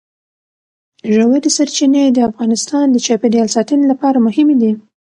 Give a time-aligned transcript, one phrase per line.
[1.13, 4.71] ژورې سرچینې د افغانستان د چاپیریال ساتنې لپاره مهمي دي.